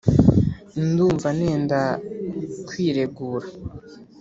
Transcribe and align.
Ndumva 0.87 1.27
nenda 1.39 1.79
kwiregura 2.67 3.47